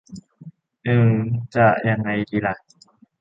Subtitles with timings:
[0.85, 1.09] อืม
[1.55, 2.55] จะยังไงดีล่ะ